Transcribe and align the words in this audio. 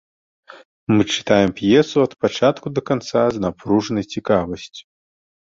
Мы 0.93 1.03
чытаем 1.15 1.49
п'есу 1.59 1.97
ад 2.05 2.13
пачатку 2.23 2.73
да 2.79 2.85
канца 2.89 3.23
з 3.37 3.45
напружанай 3.45 4.09
цікавасцю. 4.17 4.83